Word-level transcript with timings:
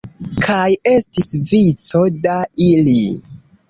Kaj 0.47 0.63
estis 0.93 1.31
vico 1.53 2.05
da 2.27 2.43
ili. 2.73 3.01